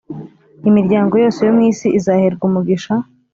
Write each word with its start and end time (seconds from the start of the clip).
Imiryango 0.69 1.13
yose 1.23 1.39
yo 1.47 1.51
mu 1.57 1.61
isi 1.71 1.87
izaherwa 1.97 2.43
umugisha 2.49 2.93